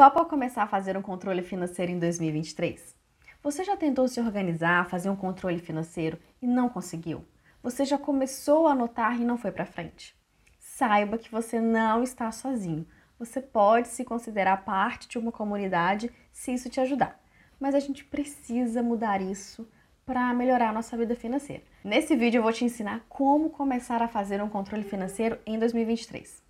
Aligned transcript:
Topa 0.00 0.24
começar 0.24 0.62
a 0.62 0.66
fazer 0.66 0.96
um 0.96 1.02
controle 1.02 1.42
financeiro 1.42 1.92
em 1.92 1.98
2023? 1.98 2.96
Você 3.42 3.62
já 3.62 3.76
tentou 3.76 4.08
se 4.08 4.18
organizar, 4.18 4.88
fazer 4.88 5.10
um 5.10 5.14
controle 5.14 5.58
financeiro 5.58 6.18
e 6.40 6.46
não 6.46 6.70
conseguiu? 6.70 7.22
Você 7.62 7.84
já 7.84 7.98
começou 7.98 8.66
a 8.66 8.72
anotar 8.72 9.20
e 9.20 9.26
não 9.26 9.36
foi 9.36 9.52
para 9.52 9.66
frente? 9.66 10.16
Saiba 10.58 11.18
que 11.18 11.30
você 11.30 11.60
não 11.60 12.02
está 12.02 12.32
sozinho. 12.32 12.86
Você 13.18 13.42
pode 13.42 13.88
se 13.88 14.02
considerar 14.02 14.64
parte 14.64 15.06
de 15.06 15.18
uma 15.18 15.30
comunidade 15.30 16.10
se 16.32 16.50
isso 16.50 16.70
te 16.70 16.80
ajudar. 16.80 17.20
Mas 17.60 17.74
a 17.74 17.78
gente 17.78 18.02
precisa 18.02 18.82
mudar 18.82 19.20
isso 19.20 19.68
para 20.06 20.32
melhorar 20.32 20.70
a 20.70 20.72
nossa 20.72 20.96
vida 20.96 21.14
financeira. 21.14 21.62
Nesse 21.84 22.16
vídeo 22.16 22.38
eu 22.38 22.42
vou 22.42 22.54
te 22.54 22.64
ensinar 22.64 23.04
como 23.06 23.50
começar 23.50 24.00
a 24.00 24.08
fazer 24.08 24.42
um 24.42 24.48
controle 24.48 24.82
financeiro 24.82 25.38
em 25.44 25.58
2023. 25.58 26.49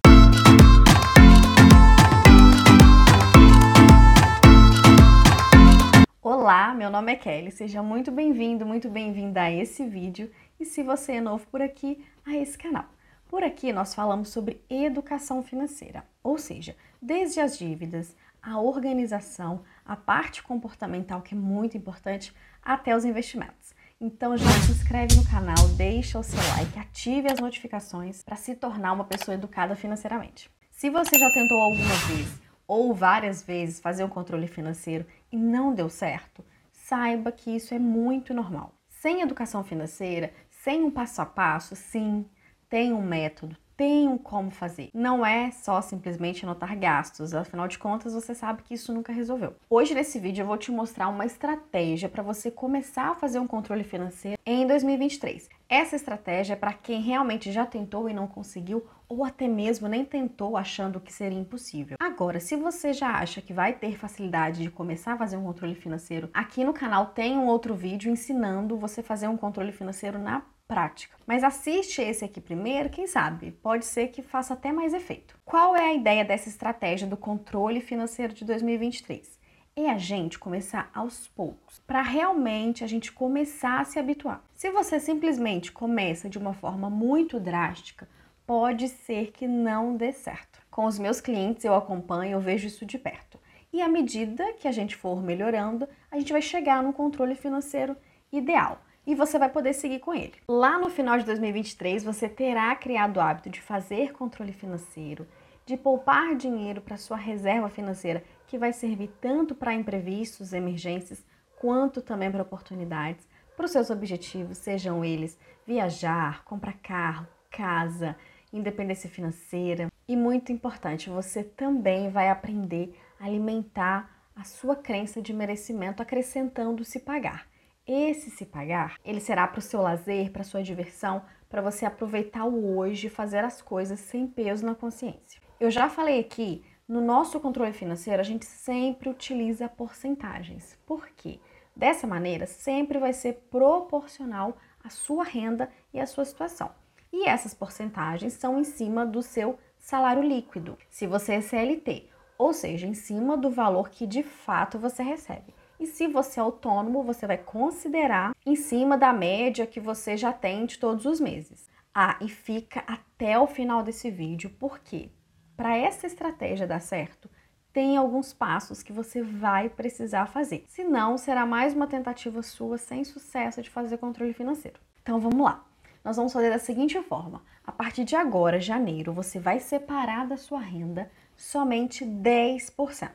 Olá, 6.43 6.73
meu 6.73 6.89
nome 6.89 7.13
é 7.13 7.17
Kelly, 7.17 7.53
seja 7.53 7.83
muito 7.83 8.11
bem-vindo, 8.11 8.65
muito 8.65 8.89
bem-vinda 8.89 9.43
a 9.43 9.53
esse 9.53 9.85
vídeo 9.85 10.31
e 10.59 10.65
se 10.65 10.83
você 10.83 11.17
é 11.17 11.21
novo 11.21 11.47
por 11.49 11.61
aqui, 11.61 12.03
a 12.25 12.35
esse 12.35 12.57
canal. 12.57 12.87
Por 13.29 13.43
aqui 13.45 13.75
nós 13.75 13.95
falamos 13.95 14.31
sobre 14.31 14.65
educação 14.71 15.43
financeira, 15.43 16.03
ou 16.23 16.39
seja, 16.39 16.75
desde 17.01 17.41
as 17.41 17.59
dívidas, 17.59 18.17
a 18.43 18.59
organização, 18.59 19.65
a 19.85 19.95
parte 19.95 20.43
comportamental 20.43 21.21
que 21.21 21.35
é 21.35 21.39
muito 21.39 21.77
importante, 21.77 22.35
até 22.63 22.97
os 22.97 23.05
investimentos. 23.05 23.75
Então 24.01 24.35
já 24.35 24.51
se 24.51 24.73
inscreve 24.73 25.17
no 25.17 25.29
canal, 25.29 25.69
deixa 25.77 26.19
o 26.19 26.23
seu 26.23 26.41
like, 26.57 26.79
ative 26.79 27.31
as 27.31 27.39
notificações 27.39 28.23
para 28.23 28.37
se 28.37 28.55
tornar 28.55 28.95
uma 28.95 29.05
pessoa 29.05 29.35
educada 29.35 29.77
financeiramente. 29.77 30.51
Se 30.71 30.89
você 30.89 31.19
já 31.19 31.31
tentou 31.35 31.61
alguma 31.61 31.95
vez 32.09 32.50
ou 32.71 32.95
várias 32.95 33.43
vezes 33.43 33.81
fazer 33.81 34.05
um 34.05 34.09
controle 34.09 34.47
financeiro 34.47 35.05
e 35.33 35.37
não 35.37 35.75
deu 35.75 35.89
certo, 35.89 36.45
saiba 36.71 37.33
que 37.33 37.51
isso 37.51 37.75
é 37.75 37.81
muito 37.81 38.33
normal. 38.33 38.73
Sem 38.89 39.23
educação 39.23 39.65
financeira, 39.65 40.33
sem 40.49 40.85
um 40.85 40.91
passo 40.91 41.21
a 41.21 41.27
passo, 41.27 41.75
sim, 41.75 42.25
tem 42.69 42.93
um 42.93 43.03
método, 43.03 43.57
tem 43.81 44.19
como 44.19 44.51
fazer. 44.51 44.91
Não 44.93 45.25
é 45.25 45.51
só 45.51 45.81
simplesmente 45.81 46.45
anotar 46.45 46.79
gastos, 46.79 47.33
afinal 47.33 47.67
de 47.67 47.79
contas 47.79 48.13
você 48.13 48.35
sabe 48.35 48.63
que 48.63 48.75
isso 48.75 48.93
nunca 48.93 49.11
resolveu. 49.11 49.55
Hoje 49.71 49.95
nesse 49.95 50.19
vídeo 50.19 50.43
eu 50.43 50.47
vou 50.47 50.59
te 50.59 50.71
mostrar 50.71 51.09
uma 51.09 51.25
estratégia 51.25 52.07
para 52.07 52.23
você 52.23 52.51
começar 52.51 53.09
a 53.09 53.15
fazer 53.15 53.39
um 53.39 53.47
controle 53.47 53.83
financeiro 53.83 54.39
em 54.45 54.67
2023. 54.67 55.49
Essa 55.67 55.97
estratégia 55.97 56.53
é 56.53 56.57
para 56.57 56.75
quem 56.75 57.01
realmente 57.01 57.51
já 57.51 57.65
tentou 57.65 58.07
e 58.07 58.13
não 58.13 58.27
conseguiu 58.27 58.87
ou 59.09 59.25
até 59.25 59.49
mesmo 59.49 59.89
nem 59.89 60.05
tentou 60.05 60.59
achando 60.59 61.01
que 61.01 61.11
seria 61.11 61.39
impossível. 61.39 61.97
Agora, 61.99 62.39
se 62.39 62.57
você 62.57 62.93
já 62.93 63.13
acha 63.13 63.41
que 63.41 63.55
vai 63.55 63.73
ter 63.73 63.97
facilidade 63.97 64.63
de 64.63 64.71
começar 64.71 65.15
a 65.15 65.19
fazer 65.19 65.39
um 65.39 65.45
controle 65.45 65.75
financeiro, 65.75 66.29
aqui 66.35 66.65
no 66.65 66.75
canal 66.75 67.07
tem 67.07 67.39
um 67.39 67.47
outro 67.47 67.75
vídeo 67.75 68.13
ensinando 68.13 68.77
você 68.77 69.03
fazer 69.03 69.27
um 69.27 69.39
controle 69.39 69.73
financeiro 69.73 70.19
na 70.19 70.43
prática. 70.71 71.17
Mas 71.27 71.43
assiste 71.43 72.01
esse 72.01 72.25
aqui 72.25 72.41
primeiro, 72.41 72.89
quem 72.89 73.05
sabe, 73.05 73.51
pode 73.51 73.85
ser 73.85 74.07
que 74.07 74.23
faça 74.23 74.55
até 74.55 74.71
mais 74.71 74.95
efeito. 74.95 75.37
Qual 75.45 75.75
é 75.75 75.87
a 75.87 75.95
ideia 75.95 76.25
dessa 76.25 76.49
estratégia 76.49 77.09
do 77.09 77.17
controle 77.17 77.81
financeiro 77.81 78.33
de 78.33 78.45
2023? 78.45 79.37
É 79.75 79.91
a 79.91 79.99
gente 79.99 80.39
começar 80.39 80.89
aos 80.95 81.27
poucos, 81.27 81.81
para 81.81 82.03
realmente 82.03 82.85
a 82.85 82.87
gente 82.87 83.11
começar 83.11 83.81
a 83.81 83.85
se 83.85 83.99
habituar. 83.99 84.45
Se 84.55 84.71
você 84.71 85.01
simplesmente 85.01 85.73
começa 85.73 86.29
de 86.29 86.39
uma 86.39 86.55
forma 86.55 86.89
muito 86.89 87.41
drástica, 87.41 88.09
pode 88.47 88.87
ser 88.89 89.33
que 89.33 89.49
não 89.49 89.97
dê 89.97 90.13
certo. 90.13 90.61
Com 90.71 90.85
os 90.85 91.01
meus 91.01 91.21
clientes 91.21 91.65
eu 91.65 91.75
acompanho, 91.75 92.33
eu 92.33 92.41
vejo 92.41 92.69
isso 92.69 92.87
de 92.87 92.97
perto. 92.97 93.41
E 93.73 93.83
à 93.83 93.89
medida 93.89 94.53
que 94.53 94.69
a 94.69 94.73
gente 94.73 94.95
for 94.95 95.21
melhorando, 95.21 95.89
a 96.13 96.17
gente 96.17 96.33
vai 96.33 96.43
chegar 96.43 96.81
no 96.81 96.93
controle 96.93 97.35
financeiro 97.35 97.97
ideal 98.33 98.81
e 99.11 99.15
você 99.17 99.41
vai 99.41 99.49
poder 99.49 99.73
seguir 99.73 99.99
com 99.99 100.15
ele. 100.15 100.35
Lá 100.49 100.79
no 100.79 100.89
final 100.89 101.19
de 101.19 101.25
2023, 101.25 102.05
você 102.05 102.29
terá 102.29 102.73
criado 102.77 103.17
o 103.17 103.21
hábito 103.21 103.51
de 103.51 103.61
fazer 103.61 104.13
controle 104.13 104.53
financeiro, 104.53 105.27
de 105.67 105.77
poupar 105.77 106.37
dinheiro 106.37 106.81
para 106.81 106.97
sua 106.97 107.17
reserva 107.17 107.69
financeira, 107.69 108.23
que 108.47 108.57
vai 108.57 108.73
servir 108.73 109.11
tanto 109.21 109.53
para 109.53 109.75
imprevistos, 109.75 110.53
emergências, 110.53 111.25
quanto 111.57 112.01
também 112.01 112.31
para 112.31 112.45
oportunidades, 112.45 113.27
para 113.57 113.65
os 113.67 113.73
seus 113.73 113.91
objetivos, 113.91 114.59
sejam 114.59 115.05
eles 115.05 115.37
viajar, 115.67 116.45
comprar 116.45 116.75
carro, 116.75 117.27
casa, 117.51 118.15
independência 118.53 119.11
financeira. 119.11 119.89
E 120.07 120.15
muito 120.15 120.53
importante, 120.53 121.11
você 121.11 121.43
também 121.43 122.11
vai 122.11 122.29
aprender 122.31 122.97
a 123.19 123.25
alimentar 123.25 124.09
a 124.37 124.45
sua 124.45 124.77
crença 124.77 125.21
de 125.21 125.33
merecimento, 125.33 126.01
acrescentando 126.01 126.85
se 126.85 127.01
pagar. 127.01 127.50
Esse 127.93 128.31
se 128.31 128.47
pagar, 128.47 128.97
ele 129.05 129.19
será 129.21 129.49
para 129.49 129.59
o 129.59 129.63
seu 129.63 129.83
lazer, 129.83 130.31
para 130.31 130.45
sua 130.45 130.63
diversão, 130.63 131.23
para 131.49 131.61
você 131.61 131.85
aproveitar 131.85 132.45
o 132.45 132.77
hoje 132.77 133.09
e 133.09 133.11
fazer 133.11 133.43
as 133.43 133.61
coisas 133.61 133.99
sem 133.99 134.29
peso 134.29 134.65
na 134.65 134.75
consciência. 134.77 135.41
Eu 135.59 135.71
já 135.71 135.89
falei 135.89 136.21
aqui, 136.21 136.63
no 136.87 137.01
nosso 137.01 137.41
controle 137.41 137.73
financeiro, 137.73 138.21
a 138.21 138.25
gente 138.25 138.45
sempre 138.45 139.09
utiliza 139.09 139.69
porcentagens. 139.69 140.79
Por 140.87 141.09
quê? 141.17 141.41
Dessa 141.75 142.07
maneira, 142.07 142.47
sempre 142.47 142.99
vai 142.99 143.13
ser 143.13 143.47
proporcional 143.51 144.57
à 144.85 144.89
sua 144.89 145.25
renda 145.25 145.69
e 145.93 145.99
à 145.99 146.07
sua 146.07 146.25
situação 146.25 146.71
e 147.13 147.29
essas 147.29 147.55
porcentagens 147.55 148.35
são 148.35 148.59
em 148.59 148.65
cima 148.65 149.05
do 149.05 149.23
seu 149.23 149.59
salário 149.79 150.23
líquido, 150.23 150.79
se 150.89 151.07
você 151.07 151.35
é 151.35 151.41
CLT, 151.41 152.09
ou 152.39 152.53
seja, 152.53 152.87
em 152.87 152.95
cima 152.95 153.37
do 153.37 153.51
valor 153.51 153.91
que 153.91 154.07
de 154.07 154.23
fato 154.23 154.79
você 154.79 155.03
recebe. 155.03 155.55
E 155.81 155.87
se 155.87 156.07
você 156.07 156.39
é 156.39 156.43
autônomo, 156.43 157.03
você 157.03 157.27
vai 157.27 157.39
considerar 157.39 158.37
em 158.45 158.55
cima 158.55 158.99
da 158.99 159.13
média 159.13 159.67
que 159.67 159.81
você 159.81 160.17
já 160.17 160.33
tem 160.33 160.67
de 160.67 160.79
todos 160.79 161.07
os 161.07 161.19
meses. 161.19 161.69
Ah, 161.95 162.19
e 162.21 162.29
fica 162.29 162.85
até 162.87 163.39
o 163.39 163.47
final 163.47 163.83
desse 163.83 164.11
vídeo, 164.11 164.55
porque 164.61 165.11
para 165.57 165.77
essa 165.77 166.07
estratégia 166.07 166.67
dar 166.67 166.81
certo, 166.81 167.31
tem 167.73 167.97
alguns 167.97 168.33
passos 168.33 168.83
que 168.83 168.93
você 168.93 169.23
vai 169.23 169.71
precisar 169.71 170.27
fazer. 170.27 170.65
Senão, 170.69 171.17
será 171.17 171.47
mais 171.47 171.75
uma 171.75 171.87
tentativa 171.87 172.43
sua 172.43 172.77
sem 172.77 173.03
sucesso 173.03 173.63
de 173.63 173.71
fazer 173.71 173.97
controle 173.97 174.35
financeiro. 174.35 174.79
Então 175.03 175.19
vamos 175.19 175.43
lá 175.43 175.65
nós 176.05 176.17
vamos 176.17 176.33
fazer 176.33 176.51
da 176.51 176.59
seguinte 176.59 177.01
forma: 177.03 177.43
a 177.65 177.73
partir 177.73 178.05
de 178.05 178.17
agora, 178.17 178.61
janeiro, 178.61 179.13
você 179.13 179.39
vai 179.39 179.61
separar 179.61 180.27
da 180.27 180.37
sua 180.37 180.61
renda 180.61 181.11
somente 181.37 182.05
10%. 182.05 183.11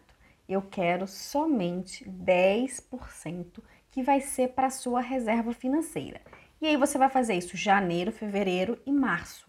Eu 0.48 0.62
quero 0.62 1.08
somente 1.08 2.06
10% 2.10 3.62
que 3.90 4.04
vai 4.04 4.22
ser 4.22 4.50
para 4.50 4.70
sua 4.70 5.02
reserva 5.02 5.54
financeira. 5.54 6.22
E 6.62 6.68
aí 6.68 6.78
você 6.78 6.98
vai 6.98 7.10
fazer 7.10 7.36
isso 7.36 7.58
janeiro, 7.58 8.12
fevereiro 8.12 8.80
e 8.86 8.92
março. 8.92 9.48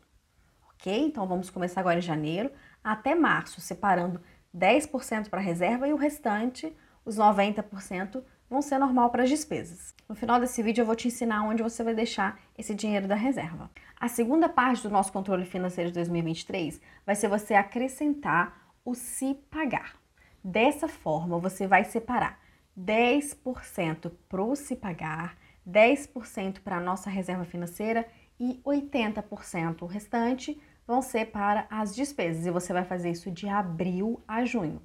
Ok? 0.71 1.07
Então 1.07 1.27
vamos 1.27 1.51
começar 1.51 1.81
agora 1.81 1.99
em 1.99 2.03
janeiro 2.03 2.51
até 2.83 3.15
março, 3.15 3.61
separando 3.61 4.21
10% 4.57 5.29
para 5.29 5.41
a 5.41 5.43
reserva 5.43 5.89
e 5.89 5.93
o 5.93 5.97
restante, 5.97 6.75
os 7.05 7.19
90%, 7.19 8.23
vão 8.49 8.63
ser 8.63 8.79
normal 8.79 9.11
para 9.11 9.25
as 9.25 9.29
despesas. 9.29 9.95
No 10.09 10.15
final 10.15 10.39
desse 10.39 10.63
vídeo 10.63 10.83
eu 10.83 10.87
vou 10.87 10.95
te 10.95 11.09
ensinar 11.09 11.43
onde 11.43 11.63
você 11.63 11.83
vai 11.83 11.95
deixar 11.95 12.39
esse 12.57 12.75
dinheiro 12.75 13.09
da 13.09 13.17
reserva. 13.17 13.71
A 13.99 14.09
segunda 14.09 14.49
parte 14.49 14.83
do 14.83 14.91
nosso 14.91 15.13
controle 15.13 15.45
financeiro 15.45 15.91
de 15.91 15.95
2023 15.95 16.81
vai 17.05 17.15
ser 17.15 17.29
você 17.29 17.55
acrescentar 17.55 18.73
o 18.85 18.95
se 18.95 19.35
pagar. 19.51 20.06
Dessa 20.49 20.87
forma, 20.87 21.41
você 21.41 21.67
vai 21.67 21.83
separar 21.83 22.39
10% 22.79 24.13
para 24.29 24.45
o 24.45 24.55
se 24.55 24.77
pagar, 24.77 25.37
10% 25.69 26.61
para 26.61 26.77
a 26.77 26.81
nossa 26.81 27.11
reserva 27.11 27.45
financeira 27.45 28.07
e 28.39 28.61
80% 28.65 29.83
o 29.83 29.87
restante 29.87 30.57
vão 30.87 31.03
ser 31.03 31.33
para 31.33 31.67
as 31.69 31.97
despesas. 31.97 32.47
E 32.47 32.53
você 32.53 32.73
vai 32.73 32.85
fazer 32.85 33.11
isso 33.11 33.29
de 33.29 33.49
abril 33.49 34.23
a 34.29 34.45
junho. 34.45 34.81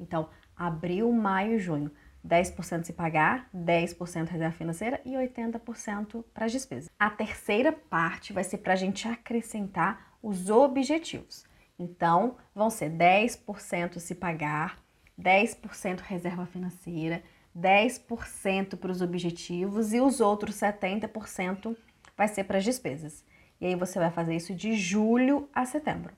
Então, 0.00 0.30
abril, 0.56 1.12
maio, 1.12 1.60
junho. 1.60 1.92
10% 2.26 2.82
se 2.82 2.92
pagar, 2.92 3.48
10% 3.54 4.26
reserva 4.26 4.56
financeira 4.56 5.00
e 5.04 5.12
80% 5.12 6.24
para 6.34 6.46
as 6.46 6.50
despesas. 6.50 6.90
A 6.98 7.08
terceira 7.08 7.70
parte 7.70 8.32
vai 8.32 8.42
ser 8.42 8.58
para 8.58 8.72
a 8.72 8.76
gente 8.76 9.06
acrescentar 9.06 10.18
os 10.20 10.50
objetivos. 10.50 11.46
Então, 11.78 12.36
vão 12.52 12.68
ser 12.68 12.90
10% 12.90 14.00
se 14.00 14.16
pagar, 14.16 14.87
10% 15.20 16.00
reserva 16.00 16.46
financeira, 16.46 17.22
10% 17.56 18.76
para 18.76 18.92
os 18.92 19.02
objetivos 19.02 19.92
e 19.92 20.00
os 20.00 20.20
outros 20.20 20.54
70% 20.56 21.76
vai 22.16 22.28
ser 22.28 22.44
para 22.44 22.58
as 22.58 22.64
despesas. 22.64 23.24
E 23.60 23.66
aí 23.66 23.74
você 23.74 23.98
vai 23.98 24.10
fazer 24.10 24.36
isso 24.36 24.54
de 24.54 24.74
julho 24.74 25.48
a 25.52 25.64
setembro. 25.64 26.12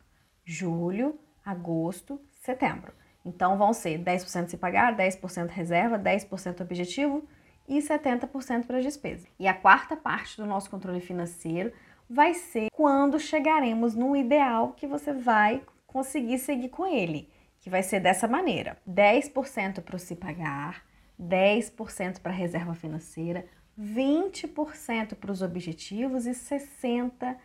Julho, 0.45 1.19
agosto, 1.45 2.21
setembro. 2.41 2.93
Então 3.25 3.57
vão 3.57 3.73
ser 3.73 3.99
10% 3.99 4.49
se 4.49 4.57
pagar, 4.57 4.97
10% 4.97 5.49
reserva, 5.49 5.99
10% 5.99 6.61
objetivo 6.61 7.27
e 7.69 7.79
70% 7.79 8.67
para 8.67 8.79
as 8.79 8.85
despesas. 8.85 9.27
E 9.39 9.47
a 9.47 9.55
quarta 9.55 9.97
parte 9.97 10.37
do 10.37 10.47
nosso 10.47 10.71
controle 10.71 11.01
financeiro 11.01 11.73
vai 12.09 12.35
ser 12.35 12.69
quando 12.73 13.21
chegaremos 13.21 13.95
no 13.95 14.17
ideal 14.17 14.73
que 14.73 14.87
você 14.87 15.13
vai 15.13 15.63
conseguir 15.87 16.39
seguir 16.39 16.69
com 16.69 16.87
ele, 16.87 17.29
que 17.61 17.71
vai 17.71 17.83
ser 17.83 18.01
dessa 18.01 18.27
maneira: 18.27 18.77
10% 18.89 19.83
para 19.83 19.97
o 19.97 19.99
se 19.99 20.17
pagar, 20.17 20.85
10% 21.21 22.21
para 22.21 22.33
a 22.33 22.35
reserva 22.35 22.75
financeira, 22.75 23.47
20% 23.79 25.15
para 25.15 25.31
os 25.31 25.43
objetivos 25.43 26.27
e 26.27 26.31
60% 26.31 27.37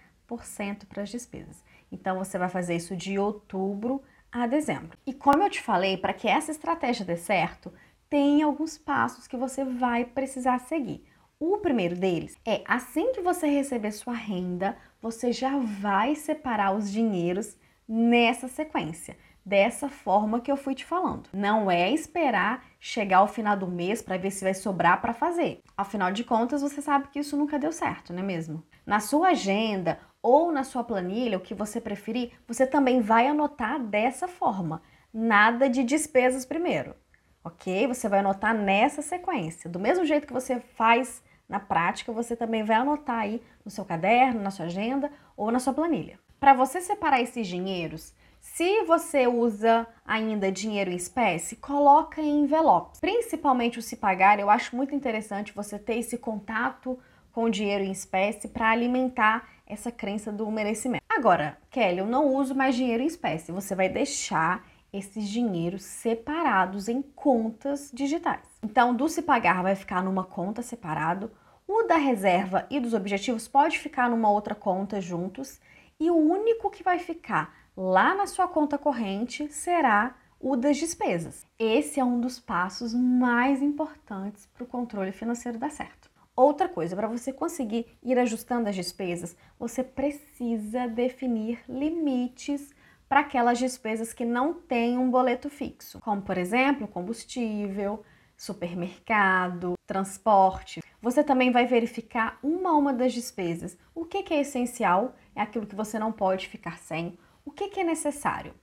para 0.88 1.04
as 1.04 1.10
despesas. 1.10 1.64
Então 1.92 2.18
você 2.18 2.38
vai 2.38 2.50
fazer 2.50 2.76
isso 2.76 2.96
de 2.96 3.20
outubro 3.20 4.02
a 4.32 4.48
dezembro. 4.48 4.98
E 5.06 5.14
como 5.14 5.44
eu 5.44 5.50
te 5.50 5.62
falei, 5.62 5.98
para 5.98 6.14
que 6.14 6.28
essa 6.28 6.52
estratégia 6.52 7.06
dê 7.06 7.16
certo, 7.16 7.72
tem 8.10 8.42
alguns 8.42 8.78
passos 8.78 9.28
que 9.28 9.38
você 9.38 9.64
vai 9.64 10.06
precisar 10.06 10.60
seguir. 10.60 11.06
O 11.40 11.58
primeiro 11.58 11.96
deles 11.96 12.38
é 12.46 12.62
assim 12.66 13.12
que 13.12 13.22
você 13.22 13.48
receber 13.48 13.92
sua 13.92 14.14
renda, 14.14 14.78
você 15.02 15.34
já 15.34 15.58
vai 15.58 16.16
separar 16.16 16.74
os 16.74 16.92
dinheiros 16.92 17.58
nessa 17.88 18.48
sequência, 18.48 19.18
dessa 19.46 19.88
forma 19.88 20.42
que 20.42 20.52
eu 20.52 20.58
fui 20.58 20.74
te 20.74 20.84
falando. 20.84 21.30
Não 21.32 21.70
é 21.70 21.92
esperar 21.92 22.66
chegar 22.80 23.18
ao 23.18 23.28
final 23.28 23.56
do 23.56 23.68
mês 23.68 24.02
para 24.02 24.18
ver 24.18 24.32
se 24.32 24.44
vai 24.44 24.54
sobrar 24.54 25.00
para 25.00 25.14
fazer. 25.14 25.62
Afinal 25.78 26.12
de 26.12 26.24
contas, 26.24 26.62
você 26.62 26.82
sabe 26.82 27.10
que 27.10 27.20
isso 27.20 27.38
nunca 27.38 27.60
deu 27.60 27.72
certo, 27.72 28.12
não 28.12 28.24
é 28.24 28.26
mesmo? 28.26 28.64
Na 28.86 29.00
sua 29.00 29.30
agenda 29.30 30.00
ou 30.22 30.52
na 30.52 30.64
sua 30.64 30.84
planilha, 30.84 31.38
o 31.38 31.42
que 31.42 31.54
você 31.54 31.80
preferir, 31.80 32.32
você 32.48 32.66
também 32.66 33.00
vai 33.00 33.28
anotar 33.28 33.80
dessa 33.80 34.28
forma. 34.28 34.82
Nada 35.14 35.70
de 35.70 35.84
despesas 35.84 36.46
primeiro, 36.46 36.96
ok? 37.44 37.86
Você 37.88 38.10
vai 38.10 38.20
anotar 38.20 38.54
nessa 38.54 39.04
sequência. 39.04 39.70
Do 39.70 39.80
mesmo 39.80 40.04
jeito 40.04 40.26
que 40.26 40.34
você 40.34 40.60
faz 40.60 41.24
na 41.48 41.60
prática, 41.60 42.12
você 42.12 42.36
também 42.36 42.64
vai 42.64 42.78
anotar 42.78 43.20
aí 43.20 43.42
no 43.64 43.70
seu 43.70 43.86
caderno, 43.86 44.42
na 44.42 44.50
sua 44.50 44.66
agenda 44.66 45.12
ou 45.38 45.52
na 45.52 45.60
sua 45.60 45.74
planilha. 45.74 46.20
Para 46.40 46.54
você 46.54 46.82
separar 46.82 47.22
esses 47.22 47.48
dinheiros, 47.48 48.14
se 48.54 48.84
você 48.84 49.28
usa 49.28 49.86
ainda 50.06 50.52
dinheiro 50.52 50.92
em 50.92 50.96
espécie, 50.96 51.58
coloca 51.58 52.22
em 52.22 52.44
envelope. 52.44 53.00
Principalmente 53.02 53.80
o 53.80 53.82
se 53.82 53.98
pagar, 53.98 54.40
eu 54.40 54.50
acho 54.50 54.76
muito 54.76 54.96
interessante 54.96 55.52
você 55.52 55.78
ter 55.78 55.98
esse 55.98 56.18
contato 56.18 56.98
com 57.34 57.50
dinheiro 57.50 57.84
em 57.84 57.92
espécie 57.92 58.48
para 58.48 58.70
alimentar 58.70 59.50
essa 59.68 59.92
crença 59.92 60.32
do 60.32 60.50
merecimento. 60.50 61.04
Agora, 61.10 61.58
Kelly, 61.70 61.98
eu 61.98 62.06
não 62.06 62.34
uso 62.34 62.56
mais 62.56 62.76
dinheiro 62.76 63.04
em 63.04 63.08
espécie. 63.08 63.52
Você 63.52 63.76
vai 63.76 63.90
deixar 63.90 64.66
esses 64.94 65.28
dinheiros 65.28 65.84
separados 65.84 66.88
em 66.88 67.02
contas 67.02 67.92
digitais. 67.94 68.48
Então, 68.64 68.96
do 68.96 69.10
se 69.10 69.24
pagar 69.24 69.64
vai 69.64 69.76
ficar 69.76 70.02
numa 70.02 70.24
conta 70.24 70.62
separado, 70.62 71.30
o 71.68 71.84
da 71.84 71.98
reserva 71.98 72.66
e 72.70 72.80
dos 72.80 72.94
objetivos 72.94 73.50
pode 73.50 73.80
ficar 73.80 74.10
numa 74.10 74.30
outra 74.30 74.56
conta 74.56 75.02
juntos, 75.02 75.60
e 76.00 76.10
o 76.12 76.16
único 76.16 76.70
que 76.70 76.84
vai 76.84 77.00
ficar 77.00 77.65
lá 77.76 78.16
na 78.16 78.28
sua 78.28 78.48
conta 78.48 78.78
corrente 78.78 79.52
será 79.52 80.16
o 80.40 80.56
das 80.56 80.78
despesas. 80.78 81.46
Esse 81.58 82.00
é 82.00 82.04
um 82.04 82.20
dos 82.20 82.40
passos 82.40 82.94
mais 82.94 83.62
importantes 83.62 84.48
para 84.54 84.64
o 84.64 84.68
controle 84.68 85.12
financeiro 85.12 85.58
dar 85.58 85.72
certo. 85.72 86.10
Outra 86.36 86.68
coisa, 86.68 86.96
para 86.96 87.08
você 87.08 87.32
conseguir 87.32 87.86
ir 88.04 88.20
ajustando 88.20 88.68
as 88.68 88.76
despesas, 88.76 89.36
você 89.58 89.84
precisa 89.84 90.88
definir 90.88 91.64
limites 91.68 92.74
para 93.08 93.22
aquelas 93.22 93.58
despesas 93.58 94.12
que 94.12 94.26
não 94.26 94.54
têm 94.54 94.98
um 94.98 95.10
boleto 95.10 95.50
fixo, 95.50 96.00
como 96.02 96.22
por 96.22 96.38
exemplo, 96.38 96.88
combustível, 96.88 98.04
supermercado, 98.36 99.76
transporte. 99.88 100.82
Você 101.02 101.24
também 101.24 101.52
vai 101.52 101.66
verificar 101.66 102.38
uma 102.44 102.72
a 102.72 102.78
uma 102.78 102.94
das 102.94 103.14
despesas. 103.14 103.78
O 103.94 104.04
que, 104.04 104.34
é 104.34 104.42
essencial? 104.42 105.16
É 105.36 105.42
aquilo 105.42 105.66
que 105.68 105.76
você 105.76 105.98
não 105.98 106.12
pode 106.12 106.48
ficar 106.50 106.78
sem. 106.80 107.18
O 107.46 107.52
que, 107.52 107.70
que 107.70 107.80
é 107.80 107.84
necessário? 107.84 108.56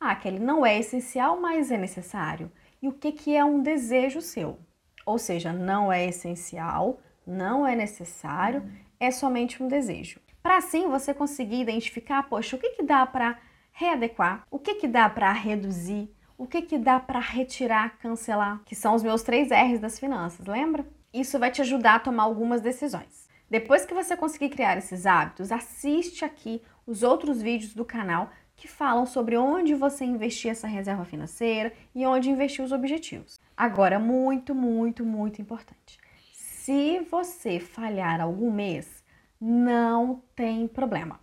Ah, 0.00 0.12
aquele 0.12 0.38
não 0.38 0.64
é 0.64 0.78
essencial, 0.78 1.38
mas 1.38 1.70
é 1.70 1.76
necessário. 1.76 2.50
E 2.80 2.88
o 2.88 2.92
que, 2.92 3.12
que 3.12 3.36
é 3.36 3.44
um 3.44 3.62
desejo 3.62 4.22
seu? 4.22 4.58
Ou 5.04 5.18
seja, 5.18 5.52
não 5.52 5.92
é 5.92 6.06
essencial, 6.06 7.00
não 7.26 7.66
é 7.66 7.76
necessário, 7.76 8.66
é 8.98 9.10
somente 9.10 9.62
um 9.62 9.68
desejo. 9.68 10.20
Para 10.42 10.56
assim 10.56 10.88
você 10.88 11.12
conseguir 11.12 11.60
identificar, 11.60 12.22
poxa, 12.24 12.56
o 12.56 12.58
que, 12.58 12.70
que 12.70 12.82
dá 12.82 13.06
para 13.06 13.38
readequar, 13.72 14.46
o 14.50 14.58
que, 14.58 14.76
que 14.76 14.88
dá 14.88 15.08
para 15.08 15.30
reduzir, 15.30 16.10
o 16.38 16.46
que, 16.46 16.62
que 16.62 16.78
dá 16.78 16.98
para 16.98 17.20
retirar, 17.20 17.98
cancelar, 17.98 18.62
que 18.64 18.74
são 18.74 18.94
os 18.94 19.02
meus 19.02 19.22
três 19.22 19.50
R's 19.50 19.80
das 19.80 19.98
finanças, 19.98 20.46
lembra? 20.46 20.86
Isso 21.12 21.38
vai 21.38 21.50
te 21.50 21.60
ajudar 21.60 21.96
a 21.96 22.00
tomar 22.00 22.22
algumas 22.24 22.60
decisões. 22.60 23.23
Depois 23.54 23.86
que 23.86 23.94
você 23.94 24.16
conseguir 24.16 24.48
criar 24.48 24.76
esses 24.78 25.06
hábitos, 25.06 25.52
assiste 25.52 26.24
aqui 26.24 26.60
os 26.84 27.04
outros 27.04 27.40
vídeos 27.40 27.72
do 27.72 27.84
canal 27.84 28.28
que 28.56 28.66
falam 28.66 29.06
sobre 29.06 29.36
onde 29.36 29.76
você 29.76 30.04
investir 30.04 30.50
essa 30.50 30.66
reserva 30.66 31.04
financeira 31.04 31.72
e 31.94 32.04
onde 32.04 32.28
investir 32.28 32.64
os 32.64 32.72
objetivos. 32.72 33.38
Agora, 33.56 33.96
muito, 33.96 34.56
muito, 34.56 35.06
muito 35.06 35.40
importante. 35.40 36.00
Se 36.32 36.98
você 37.08 37.60
falhar 37.60 38.20
algum 38.20 38.50
mês, 38.50 39.04
não 39.40 40.20
tem 40.34 40.66
problema. 40.66 41.20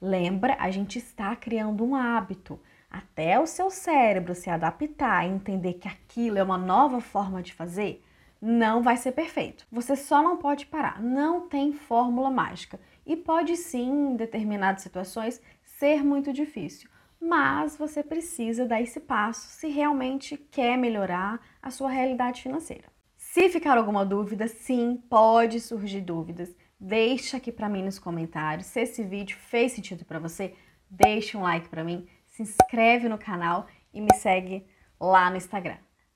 Lembra, 0.00 0.56
a 0.60 0.70
gente 0.70 0.98
está 0.98 1.34
criando 1.34 1.84
um 1.84 1.96
hábito. 1.96 2.60
Até 2.88 3.40
o 3.40 3.46
seu 3.46 3.70
cérebro 3.70 4.36
se 4.36 4.48
adaptar 4.48 5.26
e 5.26 5.32
entender 5.32 5.72
que 5.74 5.88
aquilo 5.88 6.38
é 6.38 6.44
uma 6.44 6.58
nova 6.58 7.00
forma 7.00 7.42
de 7.42 7.52
fazer, 7.52 8.04
não 8.44 8.82
vai 8.82 8.96
ser 8.96 9.12
perfeito. 9.12 9.64
Você 9.70 9.94
só 9.94 10.20
não 10.20 10.36
pode 10.36 10.66
parar. 10.66 11.00
Não 11.00 11.48
tem 11.48 11.72
fórmula 11.72 12.28
mágica. 12.28 12.80
E 13.06 13.16
pode 13.16 13.56
sim, 13.56 13.88
em 13.88 14.16
determinadas 14.16 14.82
situações, 14.82 15.40
ser 15.62 16.02
muito 16.02 16.32
difícil. 16.32 16.90
Mas 17.20 17.76
você 17.76 18.02
precisa 18.02 18.66
dar 18.66 18.82
esse 18.82 18.98
passo 18.98 19.46
se 19.46 19.68
realmente 19.68 20.36
quer 20.36 20.76
melhorar 20.76 21.40
a 21.62 21.70
sua 21.70 21.88
realidade 21.88 22.42
financeira. 22.42 22.90
Se 23.16 23.48
ficar 23.48 23.78
alguma 23.78 24.04
dúvida, 24.04 24.48
sim, 24.48 25.00
pode 25.08 25.60
surgir 25.60 26.00
dúvidas. 26.00 26.52
Deixa 26.80 27.36
aqui 27.36 27.52
para 27.52 27.68
mim 27.68 27.84
nos 27.84 28.00
comentários. 28.00 28.66
Se 28.66 28.80
esse 28.80 29.04
vídeo 29.04 29.36
fez 29.36 29.70
sentido 29.70 30.04
para 30.04 30.18
você, 30.18 30.52
deixa 30.90 31.38
um 31.38 31.42
like 31.42 31.68
para 31.68 31.84
mim, 31.84 32.08
se 32.26 32.42
inscreve 32.42 33.08
no 33.08 33.16
canal 33.16 33.68
e 33.94 34.00
me 34.00 34.12
segue 34.16 34.66
lá 35.00 35.30
no 35.30 35.36
Instagram. 35.36 35.76